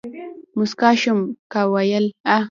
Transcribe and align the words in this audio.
موسکا 0.57 0.89
شوم، 1.01 1.19
کا 1.51 1.61
ويل، 1.73 2.05